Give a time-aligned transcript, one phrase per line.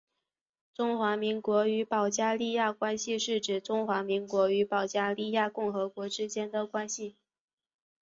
[0.73, 7.17] 中华民国与保加利亚关系是指中华民国与保加利亚共和国之间的关系。